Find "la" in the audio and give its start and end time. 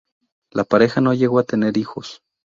0.49-0.63